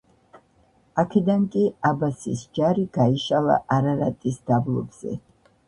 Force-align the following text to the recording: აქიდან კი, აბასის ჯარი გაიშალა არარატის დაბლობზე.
აქიდან 1.03 1.43
კი, 1.57 1.65
აბასის 1.91 2.43
ჯარი 2.61 2.87
გაიშალა 2.97 3.61
არარატის 3.79 4.43
დაბლობზე. 4.51 5.19